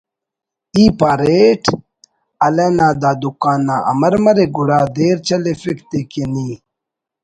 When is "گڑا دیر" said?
4.55-5.17